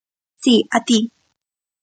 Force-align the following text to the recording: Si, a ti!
Si, 0.43 0.53
a 0.79 0.79
ti! 0.87 0.97